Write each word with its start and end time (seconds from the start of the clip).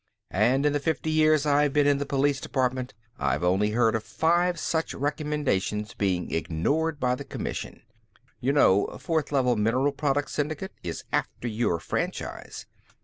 "And 0.31 0.65
in 0.65 0.73
the 0.73 0.79
fifty 0.79 1.11
years 1.11 1.43
that 1.43 1.53
I've 1.55 1.73
been 1.73 1.85
in 1.85 1.99
the 1.99 2.07
Police 2.07 2.41
Department, 2.41 2.95
I've 3.19 3.43
only 3.43 3.69
heard 3.69 3.93
of 3.93 4.03
five 4.03 4.57
such 4.57 4.95
recommendations 4.95 5.93
being 5.93 6.33
ignored 6.33 6.99
by 6.99 7.13
the 7.13 7.23
commission. 7.23 7.83
You 8.39 8.53
know, 8.53 8.87
Fourth 8.99 9.31
Level 9.31 9.55
Mineral 9.55 9.91
Products 9.91 10.33
Syndicate 10.33 10.71
is 10.81 11.03
after 11.13 11.47
your 11.47 11.79
franchise. 11.79 12.65